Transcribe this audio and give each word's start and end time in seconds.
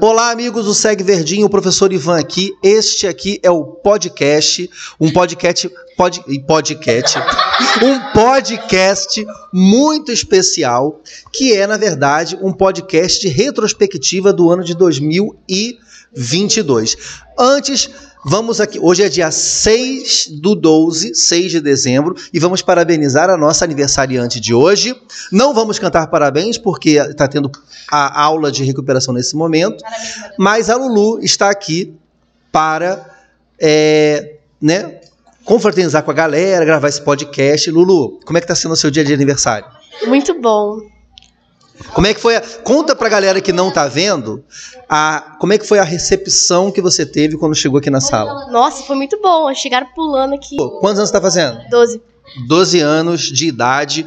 Olá, 0.00 0.30
amigos 0.30 0.64
do 0.64 0.72
Segue 0.72 1.04
Verdinho, 1.04 1.46
o 1.46 1.50
professor 1.50 1.92
Ivan 1.92 2.18
aqui. 2.18 2.54
Este 2.62 3.06
aqui 3.06 3.38
é 3.42 3.50
o 3.50 3.62
podcast, 3.62 4.70
um 4.98 5.12
podcast, 5.12 5.70
pod, 5.94 6.24
podcast, 6.46 7.18
um 7.82 8.12
podcast 8.14 9.26
muito 9.52 10.10
especial, 10.10 11.02
que 11.30 11.52
é, 11.52 11.66
na 11.66 11.76
verdade, 11.76 12.38
um 12.40 12.50
podcast 12.50 13.20
de 13.20 13.28
retrospectiva 13.28 14.32
do 14.32 14.50
ano 14.50 14.64
de 14.64 14.74
2022. 14.74 16.96
Antes, 17.38 17.90
Vamos 18.24 18.60
aqui, 18.60 18.78
hoje 18.80 19.02
é 19.04 19.08
dia 19.08 19.30
6 19.30 20.28
do 20.40 20.54
12, 20.54 21.14
6 21.14 21.50
de 21.52 21.60
dezembro, 21.60 22.16
e 22.32 22.38
vamos 22.40 22.62
parabenizar 22.62 23.30
a 23.30 23.36
nossa 23.36 23.64
aniversariante 23.64 24.40
de 24.40 24.52
hoje. 24.52 24.94
Não 25.30 25.54
vamos 25.54 25.78
cantar 25.78 26.06
parabéns, 26.08 26.58
porque 26.58 26.98
está 26.98 27.28
tendo 27.28 27.50
a 27.90 28.20
aula 28.20 28.50
de 28.50 28.64
recuperação 28.64 29.14
nesse 29.14 29.36
momento, 29.36 29.84
mas 30.36 30.68
a 30.68 30.76
Lulu 30.76 31.20
está 31.22 31.48
aqui 31.48 31.94
para 32.50 33.08
é, 33.58 34.36
né, 34.60 35.00
confraternizar 35.44 36.02
com 36.02 36.10
a 36.10 36.14
galera, 36.14 36.64
gravar 36.64 36.88
esse 36.88 37.00
podcast. 37.00 37.70
Lulu, 37.70 38.18
como 38.24 38.36
é 38.36 38.40
que 38.40 38.44
está 38.44 38.54
sendo 38.54 38.72
o 38.72 38.76
seu 38.76 38.90
dia 38.90 39.04
de 39.04 39.14
aniversário? 39.14 39.66
Muito 40.06 40.38
bom. 40.40 40.80
Como 41.92 42.06
é 42.06 42.14
que 42.14 42.20
foi? 42.20 42.36
A... 42.36 42.40
Conta 42.40 42.94
pra 42.94 43.08
galera 43.08 43.40
que 43.40 43.52
não 43.52 43.70
tá 43.70 43.86
vendo, 43.86 44.44
a... 44.88 45.36
como 45.40 45.52
é 45.52 45.58
que 45.58 45.66
foi 45.66 45.78
a 45.78 45.84
recepção 45.84 46.70
que 46.70 46.80
você 46.80 47.04
teve 47.04 47.36
quando 47.36 47.54
chegou 47.54 47.78
aqui 47.78 47.90
na 47.90 48.00
sala? 48.00 48.50
Nossa, 48.50 48.82
foi 48.84 48.96
muito 48.96 49.20
bom. 49.20 49.52
Chegaram 49.54 49.86
pulando 49.94 50.34
aqui. 50.34 50.56
Quantos 50.56 50.98
anos 50.98 51.08
você 51.08 51.12
tá 51.12 51.20
fazendo? 51.20 51.58
Doze. 51.70 52.00
12 52.46 52.80
anos 52.80 53.22
de 53.22 53.48
idade 53.48 54.06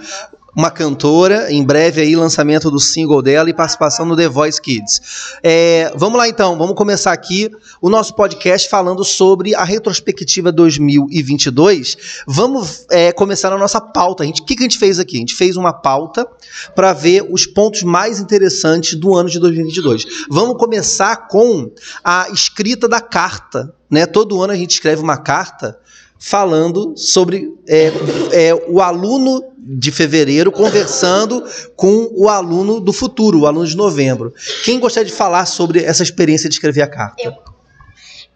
uma 0.55 0.69
cantora, 0.69 1.51
em 1.51 1.63
breve 1.63 2.01
aí 2.01 2.15
lançamento 2.15 2.69
do 2.69 2.79
single 2.79 3.21
dela 3.21 3.49
e 3.49 3.53
participação 3.53 4.05
no 4.05 4.15
The 4.15 4.27
Voice 4.27 4.61
Kids. 4.61 5.01
É, 5.41 5.91
vamos 5.95 6.17
lá 6.17 6.27
então, 6.27 6.57
vamos 6.57 6.75
começar 6.75 7.13
aqui 7.13 7.49
o 7.81 7.89
nosso 7.89 8.15
podcast 8.15 8.69
falando 8.69 9.03
sobre 9.03 9.55
a 9.55 9.63
retrospectiva 9.63 10.51
2022. 10.51 12.23
Vamos 12.27 12.85
é, 12.91 13.11
começar 13.11 13.49
na 13.49 13.57
nossa 13.57 13.79
pauta. 13.79 14.23
O 14.25 14.31
que, 14.31 14.55
que 14.55 14.63
a 14.63 14.63
gente 14.63 14.77
fez 14.77 14.99
aqui? 14.99 15.17
A 15.17 15.19
gente 15.19 15.35
fez 15.35 15.55
uma 15.55 15.73
pauta 15.73 16.27
para 16.75 16.93
ver 16.93 17.25
os 17.29 17.45
pontos 17.45 17.83
mais 17.83 18.19
interessantes 18.19 18.95
do 18.95 19.15
ano 19.15 19.29
de 19.29 19.39
2022. 19.39 20.05
Vamos 20.29 20.57
começar 20.57 21.27
com 21.27 21.71
a 22.03 22.29
escrita 22.29 22.87
da 22.87 22.99
carta. 22.99 23.73
Né? 23.89 24.05
Todo 24.05 24.41
ano 24.41 24.53
a 24.53 24.55
gente 24.55 24.71
escreve 24.71 25.01
uma 25.01 25.17
carta 25.17 25.77
falando 26.21 26.93
sobre 26.95 27.51
é, 27.67 27.91
é, 28.31 28.65
o 28.69 28.79
aluno 28.79 29.50
de 29.63 29.91
fevereiro 29.91 30.51
conversando 30.51 31.45
com 31.75 32.09
o 32.13 32.27
aluno 32.27 32.79
do 32.79 32.91
futuro, 32.91 33.41
o 33.41 33.47
aluno 33.47 33.67
de 33.67 33.77
novembro. 33.77 34.33
Quem 34.65 34.79
gostaria 34.79 35.09
de 35.09 35.15
falar 35.15 35.45
sobre 35.45 35.83
essa 35.83 36.01
experiência 36.01 36.49
de 36.49 36.55
escrever 36.55 36.81
a 36.81 36.87
carta? 36.87 37.21
Eu. 37.21 37.33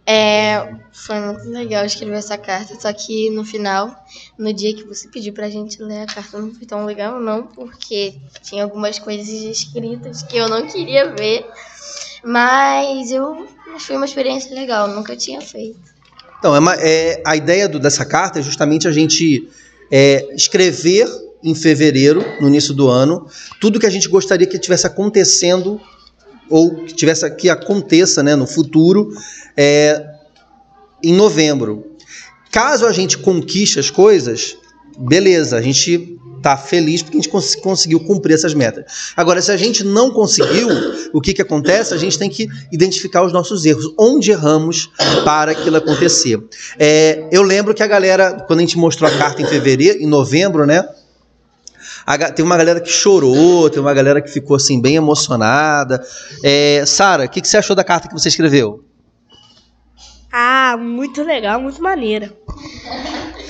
É, 0.08 0.76
foi 0.92 1.20
muito 1.20 1.50
legal 1.50 1.84
escrever 1.84 2.18
essa 2.18 2.38
carta, 2.38 2.80
só 2.80 2.94
que 2.94 3.32
no 3.32 3.44
final, 3.44 3.96
no 4.38 4.54
dia 4.54 4.76
que 4.76 4.84
você 4.84 5.08
pediu 5.08 5.34
pra 5.34 5.50
gente 5.50 5.82
ler 5.82 6.04
a 6.04 6.06
carta, 6.06 6.38
não 6.38 6.54
foi 6.54 6.68
tão 6.68 6.86
legal, 6.86 7.20
não, 7.20 7.48
porque 7.48 8.14
tinha 8.44 8.64
algumas 8.64 9.00
coisas 9.00 9.28
escritas 9.28 10.22
que 10.22 10.38
eu 10.38 10.48
não 10.48 10.68
queria 10.68 11.10
ver, 11.10 11.44
mas 12.24 13.12
eu 13.12 13.48
foi 13.80 13.96
uma 13.96 14.06
experiência 14.06 14.54
legal, 14.54 14.88
nunca 14.88 15.16
tinha 15.16 15.42
feito. 15.42 15.80
Então, 16.38 16.56
é, 16.56 16.60
uma, 16.60 16.76
é 16.76 17.24
a 17.26 17.36
ideia 17.36 17.68
do, 17.68 17.80
dessa 17.80 18.06
carta 18.06 18.40
é 18.40 18.44
justamente 18.44 18.88
a 18.88 18.92
gente 18.92 19.50
é, 19.92 20.34
escrever 20.36 21.08
em 21.44 21.54
fevereiro, 21.54 22.24
no 22.42 22.48
início 22.48 22.74
do 22.74 22.90
ano, 22.90 23.28
tudo 23.62 23.80
que 23.80 23.86
a 23.86 23.90
gente 23.90 24.08
gostaria 24.10 24.48
que 24.48 24.58
tivesse 24.58 24.88
acontecendo 24.88 25.80
ou 26.50 26.84
que 26.84 26.94
tivesse 26.94 27.30
que 27.36 27.50
aconteça, 27.50 28.24
né, 28.24 28.36
no 28.36 28.48
futuro, 28.48 29.12
é, 29.56 30.04
em 31.04 31.14
novembro. 31.14 31.92
Caso 32.52 32.86
a 32.86 32.92
gente 32.92 33.18
conquiste 33.18 33.80
as 33.80 33.90
coisas, 33.90 34.58
beleza, 34.98 35.58
a 35.58 35.62
gente 35.62 36.18
tá 36.46 36.56
feliz 36.56 37.02
porque 37.02 37.18
a 37.18 37.20
gente 37.20 37.30
cons 37.30 37.56
conseguiu 37.56 38.00
cumprir 38.00 38.36
essas 38.36 38.54
metas. 38.54 39.14
Agora, 39.18 39.42
se 39.42 39.52
a 39.52 39.58
gente 39.58 39.84
não 39.84 40.12
conseguiu, 40.12 40.68
o 41.12 41.20
que, 41.20 41.34
que 41.34 41.42
acontece? 41.42 41.92
A 41.92 41.98
gente 41.98 42.20
tem 42.20 42.30
que 42.30 42.48
identificar 42.72 43.24
os 43.24 43.34
nossos 43.34 43.66
erros, 43.66 43.92
onde 43.98 44.30
erramos 44.30 44.92
para 45.24 45.54
aquilo 45.54 45.76
acontecer. 45.76 46.40
É, 46.78 47.28
eu 47.32 47.42
lembro 47.42 47.74
que 47.74 47.82
a 47.82 47.88
galera, 47.88 48.46
quando 48.46 48.60
a 48.60 48.62
gente 48.62 48.78
mostrou 48.78 49.10
a 49.10 49.18
carta 49.18 49.42
em 49.42 49.46
fevereiro, 49.48 49.98
em 49.98 50.06
novembro, 50.06 50.68
né? 50.68 50.88
Tem 52.36 52.46
uma 52.46 52.58
galera 52.58 52.80
que 52.80 52.92
chorou, 52.92 53.68
tem 53.68 53.82
uma 53.82 53.96
galera 53.96 54.22
que 54.22 54.30
ficou 54.30 54.56
assim 54.56 54.80
bem 54.80 54.98
emocionada. 54.98 56.06
É, 56.44 56.84
Sara, 56.86 57.26
o 57.26 57.30
que, 57.30 57.42
que 57.42 57.48
você 57.48 57.58
achou 57.58 57.76
da 57.76 57.84
carta 57.84 58.08
que 58.08 58.14
você 58.14 58.30
escreveu? 58.30 58.86
Ah, 60.32 60.78
muito 60.78 61.24
legal, 61.24 61.60
muito 61.60 61.82
maneira. 61.82 62.32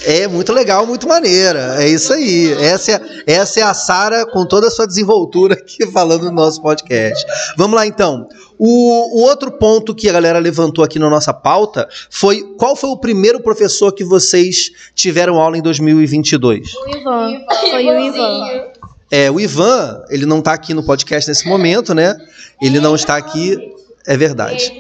É 0.06 0.28
muito 0.28 0.54
legal, 0.54 0.86
muito 0.86 1.08
maneira. 1.08 1.84
É 1.84 1.88
isso 1.88 2.14
aí. 2.14 2.54
Essa 2.54 2.92
é, 2.92 3.02
essa 3.26 3.60
é 3.60 3.64
a 3.64 3.74
Sara 3.74 4.26
com 4.26 4.46
toda 4.46 4.68
a 4.68 4.72
sua 4.72 4.86
desenvoltura 4.86 5.56
aqui 5.56 5.86
falando 5.92 6.26
no 6.26 6.32
nosso 6.32 6.62
podcast. 6.62 7.26
Vamos 7.58 7.76
lá 7.76 7.88
então. 7.88 8.28
O, 8.58 9.20
o, 9.20 9.24
outro 9.24 9.52
ponto 9.52 9.96
que 9.96 10.08
a 10.08 10.14
galera 10.14 10.38
levantou 10.38 10.84
aqui 10.84 11.00
na 11.00 11.10
nossa 11.10 11.34
pauta 11.34 11.90
foi 12.10 12.44
qual 12.58 12.76
foi 12.76 12.92
o 12.92 12.98
primeiro 12.98 13.42
professor 13.42 13.92
que 13.92 14.04
vocês 14.04 14.70
tiveram 14.94 15.40
aula 15.40 15.58
em 15.58 15.62
2022? 15.62 16.74
O 16.76 16.90
Ivan. 16.90 17.42
Foi 17.72 17.86
o 17.86 18.00
Ivan. 18.00 18.64
É, 19.12 19.32
o 19.32 19.40
Ivan, 19.40 20.04
ele 20.10 20.26
não 20.26 20.40
está 20.40 20.54
aqui 20.54 20.74
no 20.74 20.84
podcast 20.84 21.30
nesse 21.30 21.48
momento, 21.48 21.94
né? 21.94 22.16
Ele 22.62 22.80
não 22.80 22.96
está 22.96 23.18
aqui, 23.18 23.58
é 24.06 24.16
verdade. 24.16 24.78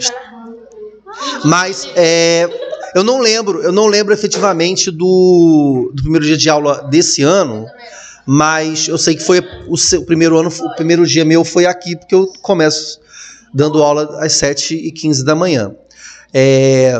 Mas 1.43 1.87
é, 1.95 2.49
eu 2.95 3.03
não 3.03 3.19
lembro, 3.19 3.61
eu 3.61 3.73
não 3.73 3.87
lembro 3.87 4.13
efetivamente 4.13 4.89
do, 4.89 5.91
do 5.93 6.01
primeiro 6.01 6.25
dia 6.25 6.37
de 6.37 6.49
aula 6.49 6.81
desse 6.89 7.23
ano, 7.23 7.65
mas 8.25 8.87
eu 8.87 8.97
sei 8.97 9.17
que 9.17 9.21
foi 9.21 9.41
o, 9.67 9.75
seu, 9.75 9.99
o 9.99 10.05
primeiro 10.05 10.37
ano, 10.37 10.47
o 10.49 10.75
primeiro 10.75 11.05
dia 11.05 11.25
meu 11.25 11.43
foi 11.43 11.65
aqui, 11.65 11.97
porque 11.97 12.15
eu 12.15 12.25
começo 12.41 13.01
dando 13.53 13.83
aula 13.83 14.17
às 14.21 14.31
7h15 14.35 15.25
da 15.25 15.35
manhã. 15.35 15.75
É, 16.33 16.93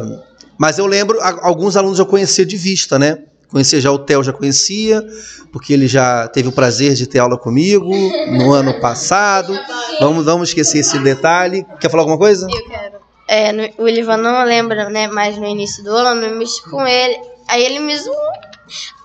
mas 0.58 0.78
eu 0.78 0.86
lembro, 0.86 1.18
alguns 1.22 1.78
alunos 1.78 1.98
eu 1.98 2.06
conhecia 2.06 2.46
de 2.46 2.58
vista, 2.58 3.00
né? 3.00 3.20
Conhecia 3.48 3.80
já 3.80 3.90
o 3.90 3.98
Theo, 3.98 4.22
já 4.22 4.34
conhecia, 4.34 5.02
porque 5.50 5.72
ele 5.72 5.88
já 5.88 6.28
teve 6.28 6.50
o 6.50 6.52
prazer 6.52 6.94
de 6.94 7.08
ter 7.08 7.20
aula 7.20 7.38
comigo 7.38 7.90
no 8.32 8.52
ano 8.52 8.82
passado. 8.82 9.58
Vamos, 10.02 10.26
vamos 10.26 10.50
esquecer 10.50 10.80
esse 10.80 11.00
detalhe. 11.00 11.66
Quer 11.80 11.90
falar 11.90 12.04
alguma 12.04 12.18
coisa? 12.18 12.48
Eu 12.52 12.66
quero. 12.66 13.05
É, 13.28 13.52
no, 13.52 13.84
o 13.84 13.90
Ivan 13.90 14.18
não 14.18 14.44
lembra, 14.44 14.90
né, 14.90 15.08
mais 15.08 15.38
no 15.38 15.48
início 15.48 15.84
do 15.84 15.92
ano, 15.92 16.22
eu 16.22 16.32
me 16.32 16.40
mexi 16.40 16.62
com 16.70 16.86
ele. 16.86 17.20
Aí 17.48 17.64
ele 17.64 17.80
me 17.80 17.98
zoou. 17.98 18.16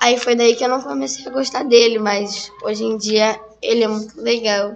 Aí 0.00 0.18
foi 0.18 0.34
daí 0.34 0.54
que 0.54 0.64
eu 0.64 0.68
não 0.68 0.80
comecei 0.80 1.26
a 1.26 1.30
gostar 1.30 1.64
dele, 1.64 1.98
mas 1.98 2.50
hoje 2.62 2.84
em 2.84 2.96
dia 2.96 3.38
ele 3.62 3.84
é 3.84 3.88
muito 3.88 4.20
legal. 4.20 4.74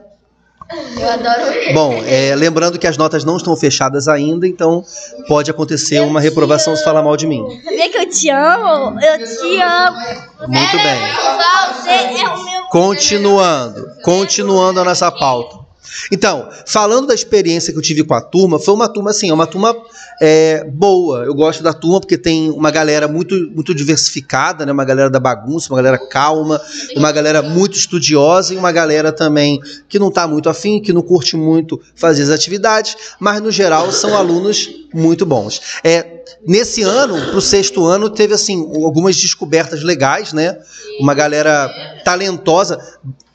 Eu 0.98 1.10
adoro 1.10 1.42
ele. 1.52 1.74
Bom, 1.74 2.02
é, 2.06 2.34
lembrando 2.34 2.78
que 2.78 2.86
as 2.86 2.96
notas 2.96 3.24
não 3.24 3.36
estão 3.36 3.54
fechadas 3.56 4.08
ainda, 4.08 4.46
então 4.46 4.82
pode 5.28 5.50
acontecer 5.50 6.00
uma 6.00 6.20
reprovação 6.20 6.74
se 6.74 6.82
falar 6.82 7.02
mal 7.02 7.16
de 7.16 7.26
mim. 7.26 7.44
Sabia 7.62 7.90
que 7.90 7.98
eu 7.98 8.08
te 8.08 8.30
amo? 8.30 8.98
Eu 9.00 9.18
te 9.18 9.60
amo. 9.60 9.98
Muito 10.48 10.76
bem. 10.78 11.00
Você 11.74 11.90
é 11.90 12.28
o 12.28 12.44
meu. 12.44 12.62
Continuando, 12.70 13.90
continuando 14.02 14.80
a 14.80 14.84
nossa 14.84 15.10
pauta. 15.12 15.63
Então, 16.10 16.48
falando 16.66 17.06
da 17.06 17.14
experiência 17.14 17.72
que 17.72 17.78
eu 17.78 17.82
tive 17.82 18.04
com 18.04 18.14
a 18.14 18.20
turma, 18.20 18.58
foi 18.58 18.74
uma 18.74 18.88
turma 18.88 19.10
assim, 19.10 19.30
é 19.30 19.34
uma 19.34 19.46
turma 19.46 19.74
é, 20.20 20.64
boa. 20.64 21.24
Eu 21.24 21.34
gosto 21.34 21.62
da 21.62 21.72
turma 21.72 22.00
porque 22.00 22.16
tem 22.16 22.50
uma 22.50 22.70
galera 22.70 23.08
muito, 23.08 23.34
muito 23.52 23.74
diversificada, 23.74 24.64
né? 24.64 24.72
Uma 24.72 24.84
galera 24.84 25.10
da 25.10 25.20
bagunça, 25.20 25.72
uma 25.72 25.76
galera 25.76 25.98
calma, 25.98 26.60
uma 26.96 27.12
galera 27.12 27.42
muito 27.42 27.76
estudiosa 27.76 28.54
e 28.54 28.56
uma 28.56 28.72
galera 28.72 29.12
também 29.12 29.60
que 29.88 29.98
não 29.98 30.08
está 30.08 30.26
muito 30.26 30.48
afim, 30.48 30.80
que 30.80 30.92
não 30.92 31.02
curte 31.02 31.36
muito 31.36 31.80
fazer 31.94 32.22
as 32.22 32.30
atividades, 32.30 32.96
mas 33.18 33.40
no 33.40 33.50
geral 33.50 33.90
são 33.92 34.16
alunos 34.16 34.70
muito 34.92 35.26
bons. 35.26 35.60
É, 35.82 36.13
nesse 36.46 36.82
ano, 36.82 37.14
para 37.14 37.36
o 37.36 37.40
sexto 37.40 37.84
ano, 37.84 38.10
teve 38.10 38.34
assim 38.34 38.60
algumas 38.84 39.16
descobertas 39.16 39.82
legais, 39.82 40.32
né? 40.32 40.58
Uma 41.00 41.14
galera 41.14 41.68
talentosa 42.04 42.78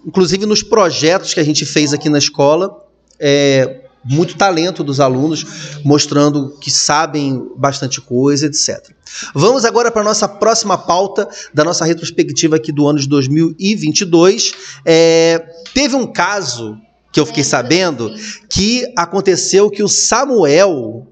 inclusive 0.06 0.46
nos 0.46 0.64
projetos 0.64 1.34
que 1.34 1.40
a 1.40 1.44
gente 1.44 1.66
fez 1.66 1.94
aqui 1.94 2.10
na 2.10 2.18
escola, 2.18 2.84
é, 3.20 3.82
muito 4.04 4.36
talento 4.36 4.84
dos 4.84 5.00
alunos, 5.00 5.46
mostrando 5.84 6.58
que 6.60 6.72
sabem 6.72 7.48
bastante 7.58 8.00
coisa, 8.00 8.46
etc. 8.46 8.92
Vamos 9.36 9.66
agora 9.66 9.92
para 9.92 10.02
a 10.02 10.06
nossa 10.06 10.28
próxima 10.28 10.78
pauta 10.78 11.28
da 11.54 11.64
nossa 11.64 11.86
retrospectiva 11.86 12.56
aqui 12.56 12.72
do 12.72 12.88
ano 12.88 13.00
de 13.00 13.08
2022. 13.08 14.54
É, 14.86 15.44
teve 15.74 15.96
um 15.96 16.08
caso 16.08 16.78
que 17.12 17.20
eu 17.20 17.26
fiquei 17.26 17.44
sabendo 17.44 18.14
que 18.50 18.92
aconteceu 18.96 19.70
que 19.70 19.84
o 19.84 19.90
Samuel 19.90 21.08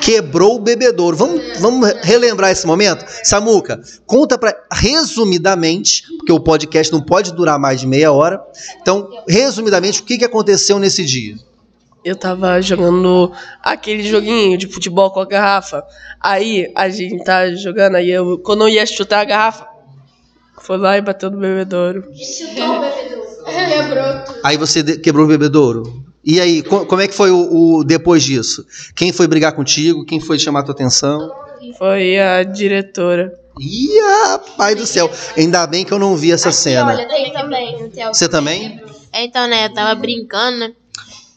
quebrou 0.00 0.56
o 0.56 0.60
bebedouro. 0.60 1.16
Vamos, 1.16 1.40
vamos 1.58 1.92
relembrar 2.02 2.50
esse 2.50 2.66
momento? 2.66 3.04
Samuca, 3.24 3.80
conta 4.06 4.36
para 4.36 4.56
resumidamente, 4.72 6.04
porque 6.18 6.32
o 6.32 6.40
podcast 6.40 6.92
não 6.92 7.00
pode 7.00 7.32
durar 7.32 7.58
mais 7.58 7.80
de 7.80 7.86
meia 7.86 8.12
hora. 8.12 8.40
Então, 8.80 9.08
resumidamente, 9.28 10.00
o 10.00 10.04
que, 10.04 10.18
que 10.18 10.24
aconteceu 10.24 10.78
nesse 10.78 11.04
dia? 11.04 11.36
eu 12.04 12.16
tava 12.16 12.60
jogando 12.60 13.32
aquele 13.62 14.02
joguinho 14.02 14.58
de 14.58 14.66
futebol 14.66 15.10
com 15.10 15.20
a 15.20 15.24
garrafa. 15.24 15.84
Aí 16.20 16.70
a 16.74 16.88
gente 16.88 17.22
tá 17.22 17.54
jogando, 17.54 17.96
aí 17.96 18.10
eu, 18.10 18.38
quando 18.38 18.62
eu 18.62 18.68
ia 18.68 18.84
chutar 18.84 19.20
a 19.20 19.24
garrafa, 19.24 19.66
foi 20.60 20.76
lá 20.78 20.96
e 20.98 21.00
bateu 21.00 21.30
no 21.30 21.38
bebedouro. 21.38 22.04
Aí 24.44 24.56
você 24.56 24.82
quebrou 24.98 25.24
o 25.24 25.28
bebedouro. 25.28 26.01
E 26.24 26.40
aí, 26.40 26.62
co- 26.62 26.86
como 26.86 27.02
é 27.02 27.08
que 27.08 27.14
foi 27.14 27.30
o, 27.30 27.78
o 27.78 27.84
depois 27.84 28.22
disso? 28.22 28.64
Quem 28.94 29.12
foi 29.12 29.26
brigar 29.26 29.52
contigo? 29.54 30.04
Quem 30.04 30.20
foi 30.20 30.38
chamar 30.38 30.62
tua 30.62 30.72
atenção? 30.74 31.30
Foi 31.78 32.18
a 32.18 32.42
diretora. 32.42 33.32
Ih, 33.60 33.88
pai 34.56 34.74
do 34.74 34.86
céu. 34.86 35.10
Ainda 35.36 35.66
bem 35.66 35.84
que 35.84 35.92
eu 35.92 35.98
não 35.98 36.16
vi 36.16 36.32
essa 36.32 36.50
cena. 36.52 36.96
tem 37.06 37.32
também. 37.32 37.88
Tem 37.90 38.06
Você 38.06 38.28
também? 38.28 38.80
Então, 39.14 39.46
né, 39.46 39.66
eu 39.66 39.74
tava 39.74 39.94
brincando, 39.94 40.58
né? 40.58 40.72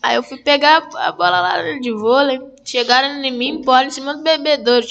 Aí 0.02 0.16
eu 0.16 0.24
fui 0.24 0.38
pegar 0.38 0.88
a 0.96 1.12
bola 1.12 1.42
lá 1.42 1.80
de 1.80 1.92
vôlei. 1.92 2.40
Chegaram 2.64 3.24
em 3.24 3.32
mim, 3.32 3.62
bola 3.64 3.86
em 3.86 3.90
cima 3.92 4.16
do 4.16 4.22
bebedouro. 4.24 4.86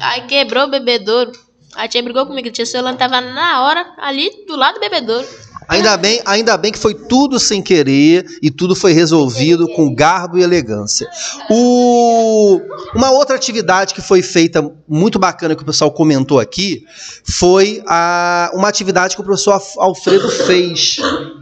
Aí 0.00 0.22
quebrou 0.26 0.64
o 0.64 0.70
bebedouro. 0.70 1.32
A 1.74 1.88
tia 1.88 2.02
brigou 2.02 2.24
comigo. 2.24 2.48
A 2.48 2.52
tia 2.52 2.64
Solano 2.64 2.96
tava 2.96 3.20
na 3.20 3.62
hora 3.64 3.84
ali 3.98 4.30
do 4.46 4.56
lado 4.56 4.74
do 4.74 4.80
bebedouro. 4.80 5.26
Ainda 5.66 5.96
bem, 5.96 6.20
ainda 6.24 6.56
bem 6.56 6.70
que 6.70 6.78
foi 6.78 6.94
tudo 6.94 7.38
sem 7.40 7.62
querer 7.62 8.24
e 8.42 8.50
tudo 8.50 8.74
foi 8.76 8.92
resolvido 8.92 9.66
com 9.68 9.94
garbo 9.94 10.36
e 10.38 10.42
elegância. 10.42 11.08
O- 11.50 12.60
uma 12.94 13.10
outra 13.10 13.34
atividade 13.34 13.94
que 13.94 14.00
foi 14.02 14.20
feita 14.22 14.70
muito 14.88 15.18
bacana 15.18 15.54
que 15.56 15.62
o 15.62 15.66
pessoal 15.66 15.90
comentou 15.90 16.38
aqui 16.38 16.84
foi 17.24 17.82
a, 17.86 18.50
uma 18.54 18.68
atividade 18.68 19.14
que 19.16 19.22
o 19.22 19.24
professor 19.24 19.60
Alfredo 19.78 20.28
fez. 20.28 20.96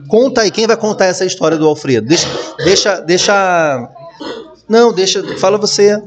Conta 0.09 0.43
aí, 0.43 0.51
quem 0.51 0.67
vai 0.67 0.77
contar 0.77 1.07
essa 1.07 1.25
história 1.25 1.57
do 1.59 1.67
Alfredo? 1.67 2.07
Deixa, 2.07 2.29
deixa, 2.59 3.01
deixa. 3.01 3.89
Não, 4.69 4.93
deixa. 4.93 5.23
Fala 5.39 5.59
você. 5.59 6.01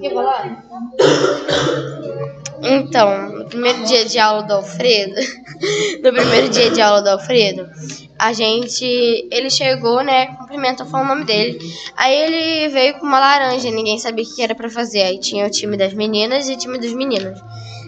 Então, 2.63 3.29
no 3.39 3.45
primeiro 3.45 3.83
dia 3.85 4.05
de 4.05 4.17
aula 4.17 4.43
do 4.43 4.53
Alfredo, 4.53 5.13
no 6.03 6.11
primeiro 6.13 6.49
dia 6.49 6.71
de 6.71 6.81
aula 6.81 7.01
do 7.01 7.09
Alfredo, 7.09 7.67
a 8.17 8.33
gente, 8.33 8.85
ele 9.31 9.49
chegou, 9.49 10.01
né, 10.03 10.27
cumprimentou, 10.37 10.85
falou 10.85 11.05
o 11.05 11.09
nome 11.09 11.25
dele. 11.25 11.59
Aí 11.95 12.15
ele 12.15 12.69
veio 12.69 12.93
com 12.99 13.05
uma 13.05 13.19
laranja, 13.19 13.69
ninguém 13.71 13.99
sabia 13.99 14.23
o 14.23 14.35
que 14.35 14.41
era 14.41 14.55
pra 14.55 14.69
fazer. 14.69 15.01
Aí 15.03 15.19
tinha 15.19 15.45
o 15.45 15.49
time 15.49 15.77
das 15.77 15.93
meninas 15.93 16.47
e 16.47 16.53
o 16.53 16.57
time 16.57 16.77
dos 16.77 16.93
meninos. 16.93 17.39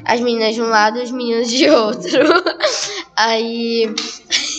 As 0.06 0.20
meninas 0.22 0.56
de 0.56 0.62
um 0.62 0.68
lado 0.68 1.00
e 1.00 1.04
os 1.04 1.12
meninos 1.12 1.50
de 1.50 1.70
outro. 1.72 2.20
Aí 3.16 3.94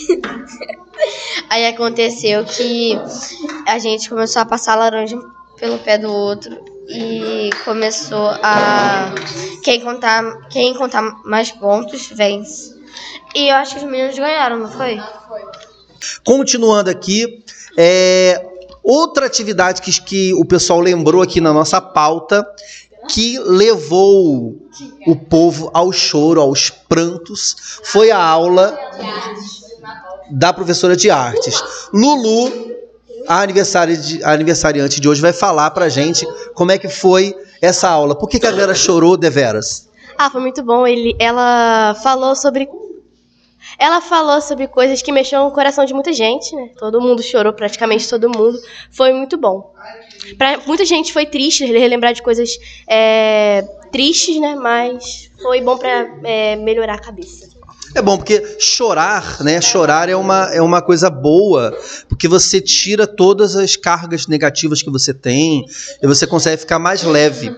Aí 1.49 1.67
aconteceu 1.67 2.44
que 2.44 2.99
a 3.67 3.79
gente 3.79 4.09
começou 4.09 4.43
a 4.43 4.47
passar 4.47 4.75
laranja 4.75 5.19
pelo 5.59 5.79
pé 5.79 5.99
do 5.99 6.12
outro 6.12 6.56
e 6.88 7.50
começou 7.64 8.31
a 8.43 9.12
quem 9.62 9.81
contar 9.81 10.49
quem 10.49 10.75
contar 10.75 11.03
mais 11.25 11.50
pontos 11.50 12.09
vence. 12.09 12.77
E 13.35 13.49
eu 13.49 13.56
acho 13.56 13.76
que 13.76 13.85
os 13.85 13.90
meninos 13.90 14.17
ganharam, 14.19 14.58
não 14.58 14.70
foi? 14.70 14.99
Continuando 16.25 16.90
aqui, 16.90 17.44
é, 17.76 18.44
outra 18.82 19.26
atividade 19.26 19.82
que, 19.82 19.93
que 20.00 20.35
o 20.35 20.44
pessoal 20.44 20.81
lembrou 20.81 21.23
aqui 21.23 21.40
na 21.40 21.52
nossa 21.52 21.81
pauta, 21.81 22.46
que 23.08 23.38
levou 23.38 24.56
o 25.06 25.17
povo 25.17 25.70
ao 25.73 25.93
choro, 25.93 26.40
aos 26.40 26.70
prantos, 26.70 27.56
foi 27.85 28.11
a 28.11 28.19
aula 28.23 28.79
da 30.31 30.52
professora 30.52 30.94
de 30.96 31.11
artes. 31.11 31.62
Lulu, 31.93 32.50
a, 33.26 33.40
aniversária 33.40 33.96
de- 33.96 34.23
a 34.23 34.32
aniversariante 34.32 35.00
de 35.00 35.08
hoje, 35.08 35.20
vai 35.20 35.32
falar 35.32 35.70
pra 35.70 35.88
gente 35.88 36.26
como 36.55 36.70
é 36.70 36.79
que 36.79 36.88
foi 36.88 37.35
essa 37.62 37.88
aula. 37.88 38.14
Por 38.14 38.29
que, 38.29 38.38
que 38.38 38.46
a 38.46 38.50
Vera 38.50 38.75
chorou 38.75 39.17
deveras? 39.17 39.88
Ah, 40.19 40.29
foi 40.31 40.40
muito 40.40 40.62
bom. 40.62 40.87
Ele, 40.87 41.17
ela 41.19 41.94
falou 42.02 42.35
sobre. 42.35 42.69
Ela 43.78 44.00
falou 44.00 44.40
sobre 44.40 44.66
coisas 44.69 45.02
que 45.02 45.12
mexeram 45.12 45.44
no 45.44 45.52
coração 45.52 45.84
de 45.84 45.93
muita 45.93 46.12
gente, 46.12 46.55
né? 46.55 46.70
Todo 46.78 47.00
mundo 47.00 47.22
chorou, 47.22 47.52
praticamente 47.52 48.08
todo 48.08 48.28
mundo. 48.28 48.58
Foi 48.90 49.12
muito 49.12 49.37
bom. 49.37 49.72
Pra 50.37 50.58
muita 50.66 50.84
gente 50.84 51.12
foi 51.12 51.26
triste 51.26 51.64
relembrar 51.64 52.12
de 52.12 52.22
coisas 52.22 52.50
é, 52.87 53.62
tristes, 53.90 54.40
né? 54.40 54.55
Mas 54.55 55.31
foi 55.43 55.60
bom 55.60 55.76
pra 55.76 56.06
é, 56.25 56.56
melhorar 56.56 56.94
a 56.94 57.00
cabeça. 57.00 57.49
É 57.94 58.02
bom, 58.02 58.19
porque 58.19 58.56
chorar, 58.58 59.43
né? 59.43 59.61
Chorar 59.61 60.08
é 60.08 60.16
uma, 60.16 60.54
é 60.54 60.61
uma 60.61 60.82
coisa 60.82 61.08
boa, 61.08 61.76
porque 62.08 62.28
você 62.28 62.61
tira 62.61 63.06
todas 63.06 63.56
as 63.56 63.76
cargas 63.76 64.26
negativas 64.26 64.82
que 64.82 64.90
você 64.90 65.14
tem 65.14 65.64
e 66.02 66.06
você 66.06 66.26
consegue 66.26 66.58
ficar 66.58 66.78
mais 66.78 67.02
leve. 67.02 67.50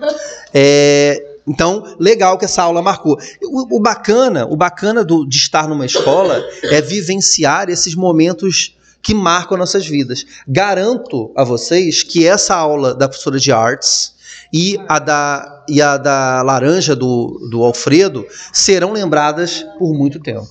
É, 0.55 1.30
então, 1.51 1.97
legal 1.99 2.39
que 2.39 2.45
essa 2.45 2.63
aula 2.63 2.81
marcou. 2.81 3.19
O, 3.43 3.77
o 3.77 3.81
bacana, 3.81 4.47
o 4.47 4.57
bacana 4.57 5.05
do- 5.05 5.27
de 5.27 5.37
estar 5.37 5.69
numa 5.69 5.85
escola 5.85 6.43
é 6.65 6.81
vivenciar 6.81 7.69
esses 7.69 7.95
momentos 7.95 8.77
que 9.03 9.15
marcam 9.15 9.59
nossas 9.59 9.87
vidas. 9.87 10.25
Garanto 10.47 11.33
a 11.37 11.43
vocês 11.43 12.03
que 12.03 12.27
essa 12.27 12.55
aula 12.55 12.95
da 12.95 13.09
professora 13.09 13.39
de 13.41 13.51
artes 13.51 14.13
e 14.53 14.79
a 14.89 14.99
da, 14.99 15.65
e 15.69 15.81
a 15.83 15.97
da 15.97 16.43
laranja 16.43 16.95
do, 16.95 17.49
do 17.51 17.63
Alfredo 17.65 18.27
serão 18.53 18.93
lembradas 18.93 19.65
por 19.79 19.93
muito 19.95 20.21
tempo. 20.21 20.49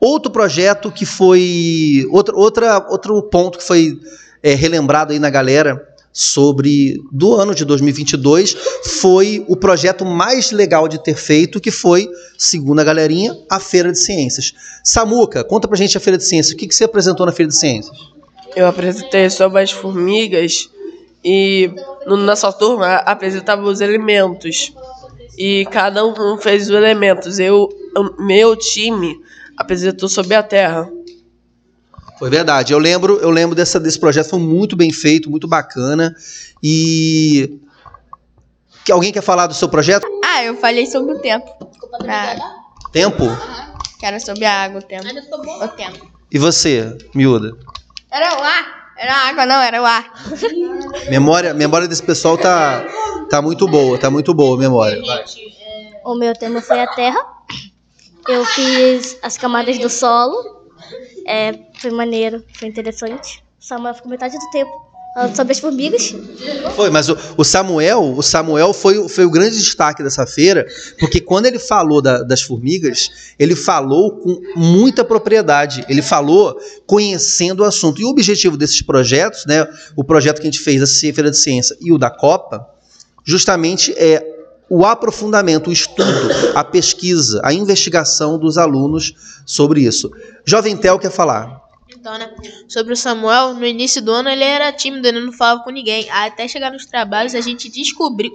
Outro 0.00 0.30
projeto 0.30 0.90
que 0.90 1.04
foi. 1.04 2.06
Outro, 2.10 2.36
outra, 2.36 2.86
outro 2.88 3.22
ponto 3.24 3.58
que 3.58 3.64
foi 3.64 3.98
é, 4.42 4.54
relembrado 4.54 5.12
aí 5.12 5.18
na 5.18 5.28
galera 5.28 5.86
sobre 6.12 7.00
do 7.10 7.34
ano 7.34 7.54
de 7.54 7.64
2022 7.64 8.56
foi 9.00 9.44
o 9.48 9.56
projeto 9.56 10.04
mais 10.04 10.50
legal 10.50 10.88
de 10.88 11.02
ter 11.02 11.14
feito, 11.14 11.60
que 11.60 11.70
foi, 11.70 12.08
segundo 12.36 12.80
a 12.80 12.84
galerinha, 12.84 13.36
a 13.48 13.60
Feira 13.60 13.92
de 13.92 13.98
Ciências. 13.98 14.52
Samuca, 14.82 15.44
conta 15.44 15.68
pra 15.68 15.76
gente 15.76 15.96
a 15.96 16.00
Feira 16.00 16.18
de 16.18 16.24
Ciências. 16.24 16.52
O 16.54 16.56
que, 16.56 16.66
que 16.66 16.74
você 16.74 16.84
apresentou 16.84 17.26
na 17.26 17.32
Feira 17.32 17.48
de 17.48 17.56
Ciências? 17.56 17.96
Eu 18.56 18.66
apresentei 18.66 19.30
sobre 19.30 19.62
as 19.62 19.70
formigas 19.70 20.68
e 21.24 21.70
na 22.06 22.34
sua 22.34 22.52
turma 22.52 22.96
apresentava 22.96 23.62
os 23.62 23.80
elementos. 23.80 24.72
E 25.38 25.64
cada 25.70 26.04
um 26.04 26.36
fez 26.38 26.64
os 26.64 26.70
elementos. 26.70 27.38
Eu, 27.38 27.68
meu 28.18 28.56
time 28.56 29.20
apresentou 29.56 30.08
sobre 30.08 30.34
a 30.34 30.42
terra. 30.42 30.90
Foi 32.20 32.28
verdade. 32.28 32.74
Eu 32.74 32.78
lembro, 32.78 33.18
eu 33.18 33.30
lembro 33.30 33.56
dessa, 33.56 33.80
desse 33.80 33.98
projeto, 33.98 34.28
foi 34.28 34.38
muito 34.38 34.76
bem 34.76 34.92
feito, 34.92 35.30
muito 35.30 35.48
bacana. 35.48 36.14
E. 36.62 37.58
Que 38.84 38.92
alguém 38.92 39.10
quer 39.10 39.22
falar 39.22 39.46
do 39.46 39.54
seu 39.54 39.70
projeto? 39.70 40.06
Ah, 40.22 40.44
eu 40.44 40.54
falei 40.58 40.84
sobre 40.86 41.14
o 41.14 41.18
tempo. 41.18 41.50
Ah, 42.06 42.36
Tempo? 42.92 43.24
que 43.98 44.04
era 44.04 44.20
sobre 44.20 44.44
a 44.44 44.64
água, 44.64 44.80
o 44.80 44.82
tempo. 44.82 45.06
O 45.62 45.68
tempo. 45.68 46.10
E 46.30 46.38
você, 46.38 46.96
miúda? 47.14 47.56
Era 48.10 48.38
o 48.38 48.42
ar. 48.42 48.92
Era 48.98 49.14
a 49.14 49.28
água, 49.28 49.46
não, 49.46 49.62
era 49.62 49.80
o 49.80 49.86
ar. 49.86 50.12
Memória, 51.08 51.54
memória 51.54 51.88
desse 51.88 52.02
pessoal 52.02 52.36
tá, 52.36 52.84
tá 53.30 53.40
muito 53.40 53.66
boa, 53.66 53.96
tá 53.96 54.10
muito 54.10 54.34
boa 54.34 54.56
a 54.56 54.60
memória. 54.60 55.00
Vai. 55.06 55.24
O 56.04 56.14
meu 56.14 56.34
tema 56.34 56.60
foi 56.60 56.80
a 56.80 56.86
terra. 56.86 57.18
Eu 58.28 58.44
fiz 58.44 59.18
as 59.22 59.38
camadas 59.38 59.78
do 59.78 59.88
solo. 59.88 60.68
É, 61.26 61.52
foi 61.80 61.90
maneiro, 61.90 62.42
foi 62.54 62.68
interessante. 62.68 63.42
Samuel 63.58 63.94
ficou 63.94 64.10
metade 64.10 64.38
do 64.38 64.50
tempo 64.50 64.70
falando 65.12 65.34
sobre 65.34 65.52
as 65.52 65.58
formigas. 65.58 66.14
Foi, 66.76 66.88
mas 66.88 67.08
o, 67.08 67.16
o 67.36 67.42
Samuel, 67.44 68.14
o 68.16 68.22
Samuel 68.22 68.72
foi, 68.72 68.96
o- 68.96 69.08
foi 69.08 69.24
o 69.24 69.30
grande 69.30 69.56
destaque 69.58 70.02
dessa 70.04 70.24
feira, 70.24 70.66
porque 71.00 71.20
quando 71.20 71.46
ele 71.46 71.58
falou 71.58 72.00
da- 72.00 72.22
das 72.22 72.42
formigas, 72.42 73.10
ele 73.38 73.56
falou 73.56 74.12
com 74.12 74.40
muita 74.56 75.04
propriedade. 75.04 75.84
Ele 75.88 76.00
falou 76.00 76.56
conhecendo 76.86 77.60
o 77.60 77.64
assunto. 77.64 78.00
E 78.00 78.04
o 78.04 78.08
objetivo 78.08 78.56
desses 78.56 78.80
projetos, 78.82 79.44
né, 79.46 79.66
o 79.96 80.04
projeto 80.04 80.36
que 80.40 80.42
a 80.46 80.50
gente 80.50 80.60
fez, 80.60 80.80
a 80.80 80.86
Ci- 80.86 81.12
Feira 81.12 81.30
de 81.30 81.36
Ciência 81.38 81.76
e 81.80 81.92
o 81.92 81.98
da 81.98 82.08
Copa, 82.10 82.64
justamente 83.24 83.92
é 83.96 84.24
o 84.68 84.86
aprofundamento, 84.86 85.70
o 85.70 85.72
estudo, 85.72 86.30
a 86.54 86.62
pesquisa, 86.62 87.40
a 87.42 87.52
investigação 87.52 88.38
dos 88.38 88.56
alunos 88.56 89.12
sobre 89.44 89.80
isso. 89.82 90.08
Jovem 90.44 90.76
Tel 90.76 90.96
quer 91.00 91.10
falar. 91.10 91.59
Então, 92.00 92.16
né? 92.16 92.30
Sobre 92.66 92.94
o 92.94 92.96
Samuel, 92.96 93.52
no 93.52 93.66
início 93.66 94.00
do 94.00 94.10
ano 94.10 94.30
ele 94.30 94.42
era 94.42 94.72
tímido, 94.72 95.06
ele 95.06 95.20
não 95.20 95.34
falava 95.34 95.62
com 95.62 95.68
ninguém. 95.68 96.08
Até 96.10 96.48
chegar 96.48 96.72
nos 96.72 96.86
trabalhos, 96.86 97.34
a 97.34 97.42
gente 97.42 97.68
descobriu. 97.68 98.34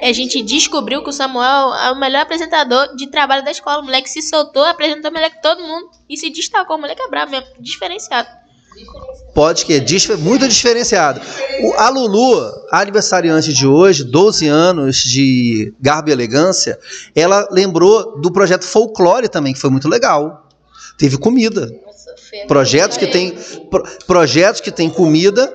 A 0.00 0.12
gente 0.12 0.42
descobriu 0.42 1.02
que 1.02 1.10
o 1.10 1.12
Samuel 1.12 1.74
é 1.74 1.92
o 1.92 2.00
melhor 2.00 2.22
apresentador 2.22 2.96
de 2.96 3.10
trabalho 3.10 3.44
da 3.44 3.50
escola. 3.50 3.82
O 3.82 3.84
moleque 3.84 4.08
se 4.08 4.22
soltou, 4.22 4.64
apresentou 4.64 5.12
melhor 5.12 5.30
que 5.30 5.42
todo 5.42 5.62
mundo 5.62 5.90
e 6.08 6.16
se 6.16 6.30
destacou. 6.30 6.76
O 6.76 6.80
moleque 6.80 7.02
é 7.02 7.08
bravo 7.08 7.30
mesmo, 7.32 7.48
diferenciado. 7.60 8.28
Pode 9.34 9.66
que 9.66 9.74
é 9.74 10.16
muito 10.16 10.48
diferenciado. 10.48 11.20
O, 11.62 11.74
a 11.74 11.90
Lulu, 11.90 12.50
aniversariante 12.72 13.52
de 13.52 13.66
hoje, 13.66 14.04
12 14.04 14.48
anos 14.48 14.96
de 14.96 15.74
garbo 15.78 16.08
e 16.08 16.12
elegância, 16.12 16.78
ela 17.14 17.46
lembrou 17.50 18.18
do 18.18 18.32
projeto 18.32 18.64
Folclore 18.64 19.28
também, 19.28 19.52
que 19.52 19.58
foi 19.58 19.68
muito 19.68 19.88
legal. 19.88 20.48
Teve 20.96 21.18
comida. 21.18 21.70
Projetos 22.46 22.96
que 22.96 23.06
tem 23.06 23.36
pro- 23.70 23.82
projetos 24.06 24.60
que 24.60 24.70
tem 24.70 24.88
comida 24.90 25.52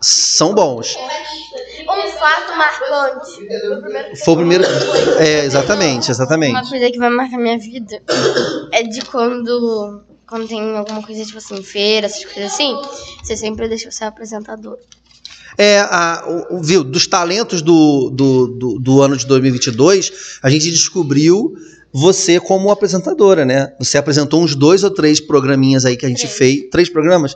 são 0.00 0.54
bons. 0.54 0.96
Um 0.96 2.08
fato 2.18 2.56
marcante. 2.56 4.20
Foi 4.24 4.34
o 4.34 4.36
primeiro. 4.36 4.64
É, 5.18 5.44
exatamente, 5.44 6.10
exatamente. 6.10 6.52
Uma 6.52 6.68
coisa 6.68 6.90
que 6.90 6.98
vai 6.98 7.10
marcar 7.10 7.38
minha 7.38 7.58
vida 7.58 8.00
é 8.72 8.82
de 8.82 9.02
quando, 9.04 10.02
quando 10.26 10.46
tem 10.46 10.76
alguma 10.76 11.02
coisa, 11.02 11.24
tipo 11.24 11.38
assim, 11.38 11.62
feira, 11.62 12.06
essas 12.06 12.24
coisas 12.24 12.52
assim, 12.52 12.74
você 13.22 13.36
sempre 13.36 13.68
deixa 13.68 13.90
ser 13.90 14.04
apresentador. 14.04 14.78
É, 15.58 15.80
a, 15.80 16.24
o- 16.50 16.56
o- 16.58 16.62
viu, 16.62 16.84
dos 16.84 17.06
talentos 17.06 17.60
do, 17.60 18.10
do, 18.10 18.46
do, 18.46 18.78
do 18.78 19.02
ano 19.02 19.16
de 19.16 19.26
2022, 19.26 20.38
a 20.42 20.48
gente 20.48 20.70
descobriu 20.70 21.52
você 21.92 22.38
como 22.38 22.70
apresentadora, 22.70 23.44
né? 23.44 23.72
Você 23.78 23.98
apresentou 23.98 24.42
uns 24.42 24.54
dois 24.54 24.84
ou 24.84 24.90
três 24.90 25.20
programinhas 25.20 25.84
aí 25.84 25.96
que 25.96 26.06
a 26.06 26.08
gente 26.08 26.26
fez. 26.26 26.68
Três 26.70 26.88
programas? 26.88 27.34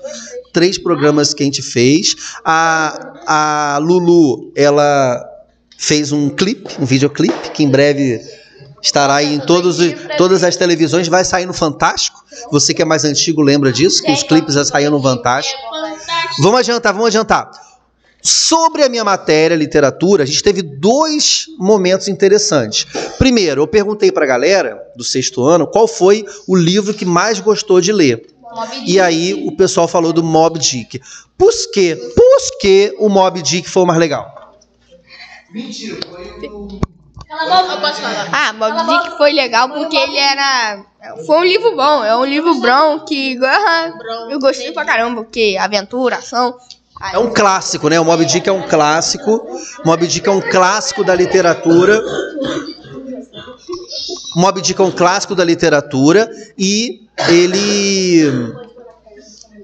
Três 0.52 0.78
programas 0.78 1.34
que 1.34 1.42
a 1.42 1.46
gente 1.46 1.60
fez. 1.62 2.14
A, 2.44 3.74
a 3.74 3.78
Lulu, 3.78 4.52
ela 4.54 5.20
fez 5.76 6.12
um 6.12 6.30
clipe, 6.30 6.72
um 6.80 6.84
videoclipe, 6.84 7.50
que 7.50 7.64
em 7.64 7.68
breve 7.68 8.20
estará 8.80 9.14
aí 9.16 9.34
em 9.34 9.40
todos, 9.40 9.80
os- 9.80 9.94
todas 10.16 10.44
as 10.44 10.56
televisões, 10.56 11.08
vai 11.08 11.24
sair 11.24 11.46
no 11.46 11.54
Fantástico. 11.54 12.22
Você 12.52 12.72
que 12.72 12.82
é 12.82 12.84
mais 12.84 13.04
antigo 13.04 13.42
lembra 13.42 13.72
disso, 13.72 14.02
que 14.02 14.12
os 14.12 14.22
clipes 14.22 14.54
já 14.54 14.64
saíam 14.64 14.92
no 14.92 15.02
Fantástico. 15.02 15.58
Vamos 16.40 16.60
adiantar, 16.60 16.92
vamos 16.92 17.08
adiantar. 17.08 17.50
Sobre 18.26 18.82
a 18.82 18.88
minha 18.88 19.04
matéria, 19.04 19.54
literatura, 19.54 20.22
a 20.22 20.26
gente 20.26 20.42
teve 20.42 20.62
dois 20.62 21.44
momentos 21.58 22.08
interessantes. 22.08 22.86
Primeiro, 23.18 23.60
eu 23.60 23.66
perguntei 23.66 24.10
pra 24.10 24.24
galera 24.24 24.82
do 24.96 25.04
sexto 25.04 25.44
ano 25.44 25.66
qual 25.66 25.86
foi 25.86 26.24
o 26.48 26.56
livro 26.56 26.94
que 26.94 27.04
mais 27.04 27.38
gostou 27.38 27.82
de 27.82 27.92
ler. 27.92 28.26
E 28.86 28.98
aí 28.98 29.34
o 29.46 29.54
pessoal 29.54 29.86
falou 29.86 30.10
do 30.10 30.22
Mob 30.22 30.58
Dick. 30.58 31.02
Por 31.36 31.52
quê? 31.70 31.98
Por 32.16 32.58
que 32.60 32.96
o 32.98 33.10
Mob 33.10 33.42
Dick 33.42 33.68
foi 33.68 33.82
o 33.82 33.86
mais 33.86 34.00
legal? 34.00 34.54
Eu 35.54 35.62
posso 37.80 38.00
falar. 38.00 38.30
Ah, 38.32 38.54
Bob 38.54 38.86
Dick 38.86 39.18
foi 39.18 39.32
legal 39.32 39.68
porque 39.68 39.96
ele 39.96 40.16
era. 40.16 40.82
Foi 41.26 41.40
um 41.40 41.44
livro 41.44 41.76
bom, 41.76 42.02
é 42.02 42.16
um 42.16 42.24
livro 42.24 42.54
bom 42.54 43.00
que 43.00 43.38
eu 44.30 44.38
gostei 44.38 44.72
pra 44.72 44.86
caramba, 44.86 45.24
porque 45.24 45.58
aventura, 45.60 46.16
ação. 46.16 46.56
É 47.12 47.18
um 47.18 47.32
clássico, 47.32 47.88
né? 47.88 47.98
O 48.00 48.04
Mob 48.04 48.24
Dick 48.24 48.48
é 48.48 48.52
um 48.52 48.66
clássico. 48.66 49.32
O 49.84 49.86
Mob 49.86 50.06
Dick 50.06 50.26
é 50.28 50.32
um 50.32 50.40
clássico 50.40 51.04
da 51.04 51.14
literatura. 51.14 52.02
O 54.36 54.40
Mob 54.40 54.60
Dick 54.60 54.80
é 54.80 54.84
um 54.84 54.90
clássico 54.90 55.34
da 55.34 55.44
literatura 55.44 56.30
e 56.58 57.02
ele 57.28 58.22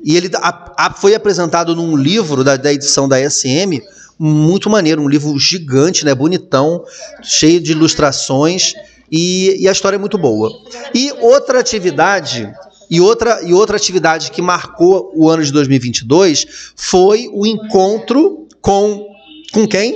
e 0.02 0.16
ele 0.16 0.30
a- 0.36 0.72
a- 0.78 0.92
foi 0.94 1.14
apresentado 1.14 1.74
num 1.76 1.94
livro 1.96 2.42
da, 2.42 2.56
da 2.56 2.72
edição 2.72 3.08
da 3.08 3.18
SM 3.20 3.80
muito 4.18 4.68
maneiro, 4.68 5.00
um 5.02 5.08
livro 5.08 5.38
gigante, 5.38 6.04
né? 6.04 6.14
Bonitão, 6.14 6.84
cheio 7.22 7.60
de 7.60 7.72
ilustrações 7.72 8.74
e, 9.10 9.56
e 9.62 9.68
a 9.68 9.72
história 9.72 9.96
é 9.96 9.98
muito 9.98 10.18
boa. 10.18 10.50
E 10.94 11.12
outra 11.20 11.60
atividade 11.60 12.50
e 12.90 13.00
outra, 13.00 13.40
e 13.42 13.54
outra 13.54 13.76
atividade 13.76 14.32
que 14.32 14.42
marcou 14.42 15.12
o 15.14 15.28
ano 15.28 15.44
de 15.44 15.52
2022 15.52 16.72
foi 16.74 17.28
o 17.32 17.46
encontro 17.46 18.48
com. 18.60 19.08
Com 19.52 19.66
quem? 19.66 19.92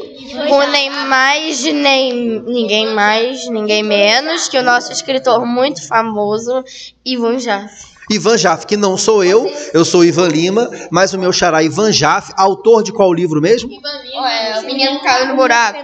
Com 0.49 0.67
nem 0.67 0.91
mais, 1.07 1.63
nem 1.63 2.41
ninguém 2.41 2.93
mais, 2.93 3.49
ninguém 3.49 3.85
menos 3.85 4.49
que 4.49 4.59
o 4.59 4.63
nosso 4.65 4.91
escritor 4.91 5.47
muito 5.47 5.87
famoso, 5.87 6.65
Ivan 7.05 7.39
Jaff. 7.39 7.95
Ivan 8.11 8.37
Jaff, 8.37 8.67
que 8.67 8.77
não 8.77 8.99
sou 8.99 9.23
eu, 9.23 9.49
eu 9.73 9.85
sou 9.85 10.05
Ivan 10.05 10.27
Lima, 10.27 10.69
mas 10.91 11.15
o 11.15 11.19
meu 11.19 11.33
xará 11.33 11.63
Ivan 11.63 11.93
Jaff, 11.93 12.33
autor 12.37 12.83
de 12.83 12.93
qual 12.93 13.15
livro 13.15 13.41
mesmo? 13.41 13.71
É, 14.27 14.59
o 14.59 14.67
menino 14.67 15.01
caiu 15.03 15.29
no 15.29 15.37
buraco. 15.37 15.79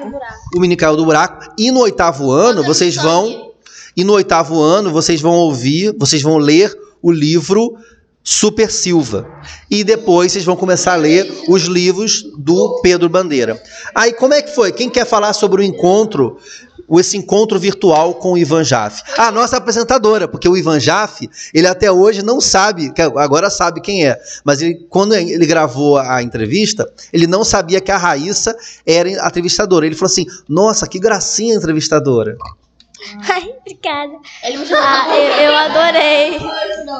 O 0.57 0.61
Menino 0.61 0.79
Caiu 0.79 0.97
do 0.97 1.05
Buraco. 1.05 1.55
E 1.57 1.71
no 1.71 1.81
oitavo 1.81 2.33
ano, 2.33 2.65
vocês 2.65 2.97
vão. 2.97 3.53
E 3.97 4.03
no 4.03 4.15
oitavo 4.15 4.61
ano, 4.61 4.91
vocês 4.91 5.21
vão 5.21 5.35
ouvir, 5.35 5.95
vocês 5.97 6.23
vão 6.23 6.39
ler 6.39 6.77
o 7.03 7.11
livro 7.11 7.77
Super 8.23 8.71
Silva. 8.71 9.27
E 9.71 9.83
depois 9.83 10.33
vocês 10.33 10.45
vão 10.45 10.57
começar 10.57 10.93
a 10.93 10.97
ler 10.97 11.31
os 11.49 11.63
livros 11.63 12.23
do 12.37 12.81
Pedro 12.83 13.09
Bandeira. 13.09 13.61
Aí, 13.95 14.13
como 14.13 14.35
é 14.35 14.43
que 14.43 14.55
foi? 14.55 14.73
Quem 14.73 14.91
quer 14.91 15.07
falar 15.07 15.33
sobre 15.33 15.63
o 15.63 15.65
encontro, 15.65 16.37
esse 16.93 17.17
encontro 17.17 17.59
virtual 17.59 18.15
com 18.15 18.33
o 18.33 18.39
Ivan 18.39 18.63
Jaff? 18.63 19.03
A 19.17 19.33
nossa 19.33 19.57
apresentadora, 19.57 20.29
porque 20.29 20.49
o 20.49 20.57
Ivan 20.57 20.79
Jaff, 20.79 21.29
ele 21.55 21.67
até 21.67 21.91
hoje 21.91 22.23
não 22.23 22.41
sabe, 22.41 22.93
agora 23.17 23.49
sabe 23.49 23.81
quem 23.81 24.07
é, 24.07 24.21
mas 24.45 24.61
ele, 24.61 24.87
quando 24.91 25.15
ele 25.15 25.47
gravou 25.47 25.97
a 25.97 26.23
entrevista, 26.23 26.93
ele 27.13 27.27
não 27.27 27.43
sabia 27.43 27.81
que 27.81 27.91
a 27.91 27.97
Raíssa 27.97 28.55
era 28.87 29.09
a 29.09 29.29
entrevistadora. 29.29 29.87
Ele 29.87 29.95
falou 29.95 30.13
assim: 30.13 30.27
Nossa, 30.47 30.87
que 30.87 30.99
gracinha 30.99 31.55
a 31.55 31.59
entrevistadora. 31.59 32.37
Ai, 33.29 33.55
obrigada. 33.61 34.19
Ah, 34.77 35.17
eu, 35.17 35.45
eu 35.45 35.57
adorei. 35.57 36.39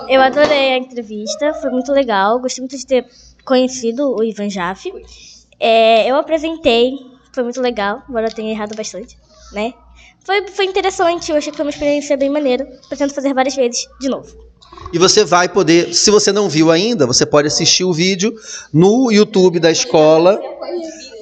Eu 0.09 0.21
adorei 0.21 0.73
a 0.73 0.79
entrevista, 0.79 1.55
foi 1.55 1.71
muito 1.71 1.93
legal. 1.93 2.39
Gostei 2.41 2.63
muito 2.63 2.77
de 2.77 2.87
ter 2.87 3.07
conhecido 3.45 4.15
o 4.15 4.23
Ivan 4.23 4.49
Jaffe. 4.49 4.93
É, 5.59 6.11
eu 6.11 6.17
apresentei, 6.17 6.95
foi 7.33 7.43
muito 7.43 7.61
legal, 7.61 8.03
embora 8.09 8.29
eu 8.29 8.35
tenha 8.35 8.51
errado 8.51 8.75
bastante, 8.75 9.19
né? 9.53 9.75
Foi, 10.25 10.47
foi 10.49 10.65
interessante, 10.67 11.31
eu 11.31 11.37
achei 11.37 11.51
que 11.51 11.57
foi 11.57 11.65
uma 11.65 11.71
experiência 11.71 12.17
bem 12.17 12.31
maneira. 12.31 12.65
Pretendo 12.89 13.13
fazer 13.13 13.35
várias 13.35 13.55
vezes 13.55 13.87
de 14.01 14.09
novo. 14.09 14.51
E 14.93 14.99
você 14.99 15.25
vai 15.25 15.49
poder, 15.49 15.95
se 15.95 16.11
você 16.11 16.33
não 16.33 16.49
viu 16.49 16.71
ainda, 16.71 17.07
você 17.07 17.27
pode 17.27 17.49
assistir 17.49 17.85
o 17.85 17.93
vídeo 17.93 18.35
no 18.73 19.11
YouTube 19.11 19.61
da 19.61 19.71
escola, 19.71 20.41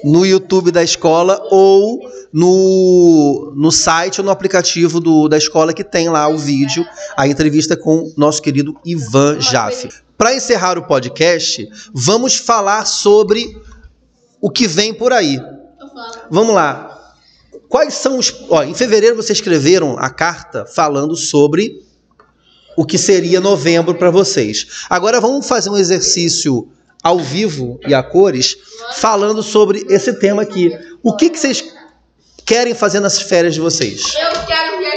no 0.03 0.25
YouTube 0.25 0.71
da 0.71 0.83
escola 0.83 1.39
ou 1.51 1.99
no, 2.31 3.53
no 3.55 3.71
site 3.71 4.21
ou 4.21 4.25
no 4.25 4.31
aplicativo 4.31 4.99
do, 4.99 5.27
da 5.27 5.37
escola 5.37 5.73
que 5.73 5.83
tem 5.83 6.09
lá 6.09 6.27
o 6.27 6.37
vídeo, 6.37 6.85
a 7.17 7.27
entrevista 7.27 7.75
com 7.75 8.11
nosso 8.15 8.41
querido 8.41 8.75
Ivan 8.85 9.39
Jaffe. 9.39 9.89
Para 10.17 10.35
encerrar 10.35 10.77
o 10.77 10.85
podcast, 10.85 11.67
vamos 11.93 12.35
falar 12.35 12.85
sobre 12.85 13.57
o 14.41 14.49
que 14.49 14.67
vem 14.67 14.93
por 14.93 15.13
aí. 15.13 15.39
Vamos 16.29 16.53
lá. 16.53 17.13
Quais 17.67 17.93
são 17.93 18.17
os. 18.17 18.33
Ó, 18.49 18.63
em 18.63 18.73
fevereiro 18.73 19.15
vocês 19.15 19.37
escreveram 19.37 19.97
a 19.97 20.09
carta 20.09 20.65
falando 20.65 21.15
sobre 21.15 21.81
o 22.75 22.85
que 22.85 22.97
seria 22.97 23.39
novembro 23.39 23.95
para 23.95 24.09
vocês. 24.09 24.85
Agora 24.89 25.19
vamos 25.19 25.47
fazer 25.47 25.69
um 25.69 25.77
exercício 25.77 26.69
ao 27.03 27.19
vivo 27.19 27.79
e 27.87 27.93
a 27.93 28.03
cores 28.03 28.57
falando 28.95 29.41
sobre 29.41 29.85
esse 29.89 30.13
tema 30.13 30.41
aqui. 30.41 30.71
O 31.03 31.15
que, 31.15 31.29
que 31.29 31.39
vocês 31.39 31.63
querem 32.49 32.73
fazer 32.73 32.99
nas 32.99 33.21
férias 33.21 33.53
de 33.53 33.61
vocês? 33.61 34.15